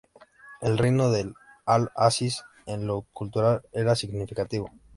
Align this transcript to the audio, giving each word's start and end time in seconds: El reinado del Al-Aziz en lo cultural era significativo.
El 0.61 0.79
reinado 0.79 1.11
del 1.11 1.35
Al-Aziz 1.63 2.41
en 2.65 2.87
lo 2.87 3.03
cultural 3.13 3.61
era 3.71 3.95
significativo. 3.95 4.67